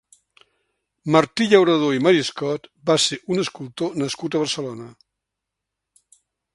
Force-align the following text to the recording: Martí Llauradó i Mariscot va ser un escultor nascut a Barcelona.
Martí 1.15 1.47
Llauradó 1.51 1.91
i 1.97 2.01
Mariscot 2.07 2.67
va 2.91 2.97
ser 3.05 3.21
un 3.35 3.45
escultor 3.47 4.03
nascut 4.05 4.39
a 4.41 4.45
Barcelona. 4.47 4.93